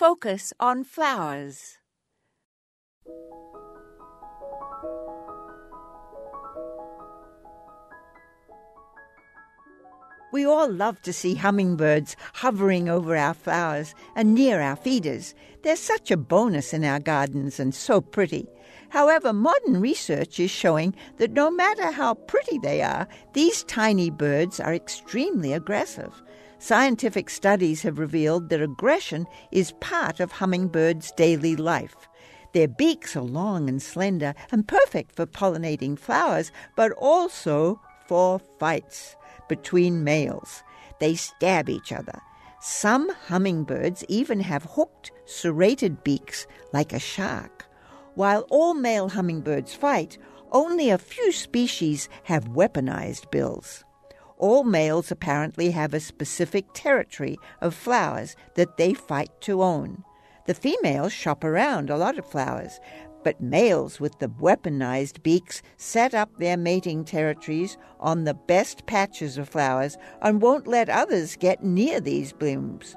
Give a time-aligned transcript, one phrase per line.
[0.00, 1.76] focus on flowers.
[10.32, 15.34] We all love to see hummingbirds hovering over our flowers and near our feeders.
[15.62, 18.48] They're such a bonus in our gardens and so pretty.
[18.88, 24.60] However, modern research is showing that no matter how pretty they are, these tiny birds
[24.60, 26.22] are extremely aggressive.
[26.60, 32.06] Scientific studies have revealed that aggression is part of hummingbirds' daily life.
[32.52, 39.16] Their beaks are long and slender and perfect for pollinating flowers, but also for fights
[39.48, 40.62] between males.
[40.98, 42.20] They stab each other.
[42.60, 47.64] Some hummingbirds even have hooked, serrated beaks like a shark.
[48.16, 50.18] While all male hummingbirds fight,
[50.52, 53.82] only a few species have weaponized bills.
[54.40, 60.02] All males apparently have a specific territory of flowers that they fight to own.
[60.46, 62.80] The females shop around a lot of flowers,
[63.22, 69.36] but males with the weaponized beaks set up their mating territories on the best patches
[69.36, 72.96] of flowers and won't let others get near these blooms.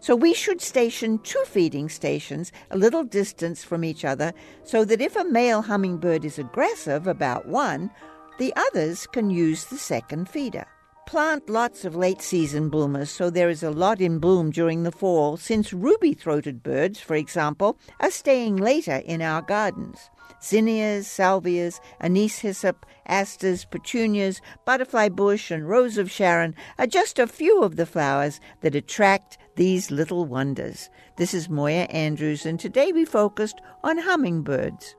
[0.00, 4.32] So we should station two feeding stations a little distance from each other
[4.64, 7.90] so that if a male hummingbird is aggressive about one,
[8.38, 10.64] the others can use the second feeder.
[11.08, 14.92] Plant lots of late season bloomers so there is a lot in bloom during the
[14.92, 20.10] fall, since ruby throated birds, for example, are staying later in our gardens.
[20.44, 27.26] Zinnias, salvias, anise hyssop, asters, petunias, butterfly bush, and rose of Sharon are just a
[27.26, 30.90] few of the flowers that attract these little wonders.
[31.16, 34.94] This is Moya Andrews, and today we focused on hummingbirds.